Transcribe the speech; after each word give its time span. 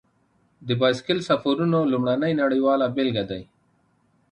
د 0.67 0.69
بایسکل 0.81 1.17
سفرونو 1.29 1.79
لومړنی 1.91 2.33
نړیواله 2.41 2.85
بېلګه 2.95 3.23
دی. 3.31 3.41